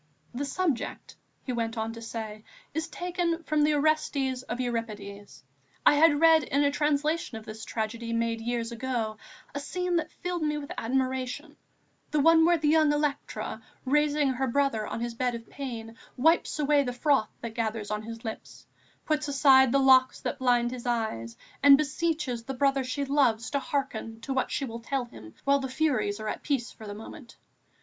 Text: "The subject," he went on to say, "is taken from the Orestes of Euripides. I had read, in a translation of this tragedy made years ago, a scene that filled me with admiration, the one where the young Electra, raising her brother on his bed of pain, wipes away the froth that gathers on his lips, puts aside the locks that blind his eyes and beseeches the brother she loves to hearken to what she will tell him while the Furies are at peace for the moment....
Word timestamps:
"The 0.33 0.45
subject," 0.45 1.15
he 1.43 1.51
went 1.53 1.77
on 1.77 1.93
to 1.93 2.01
say, 2.01 2.43
"is 2.73 2.87
taken 2.87 3.43
from 3.43 3.61
the 3.63 3.75
Orestes 3.75 4.41
of 4.41 4.59
Euripides. 4.59 5.43
I 5.85 5.93
had 5.93 6.19
read, 6.19 6.41
in 6.41 6.63
a 6.63 6.71
translation 6.71 7.37
of 7.37 7.45
this 7.45 7.63
tragedy 7.63 8.11
made 8.11 8.41
years 8.41 8.71
ago, 8.71 9.17
a 9.53 9.59
scene 9.59 9.97
that 9.97 10.09
filled 10.11 10.41
me 10.41 10.57
with 10.57 10.71
admiration, 10.75 11.55
the 12.09 12.19
one 12.19 12.45
where 12.47 12.57
the 12.57 12.67
young 12.69 12.91
Electra, 12.91 13.61
raising 13.85 14.29
her 14.29 14.47
brother 14.47 14.87
on 14.87 15.01
his 15.01 15.13
bed 15.13 15.35
of 15.35 15.47
pain, 15.51 15.95
wipes 16.17 16.57
away 16.57 16.81
the 16.81 16.93
froth 16.93 17.29
that 17.41 17.53
gathers 17.53 17.91
on 17.91 18.01
his 18.01 18.25
lips, 18.25 18.65
puts 19.05 19.27
aside 19.27 19.71
the 19.71 19.77
locks 19.77 20.19
that 20.21 20.39
blind 20.39 20.71
his 20.71 20.87
eyes 20.87 21.37
and 21.61 21.77
beseeches 21.77 22.43
the 22.45 22.55
brother 22.55 22.83
she 22.83 23.05
loves 23.05 23.51
to 23.51 23.59
hearken 23.59 24.19
to 24.21 24.33
what 24.33 24.49
she 24.49 24.65
will 24.65 24.79
tell 24.79 25.05
him 25.05 25.35
while 25.43 25.59
the 25.59 25.69
Furies 25.69 26.19
are 26.19 26.27
at 26.27 26.41
peace 26.41 26.71
for 26.71 26.87
the 26.87 26.95
moment.... 26.95 27.37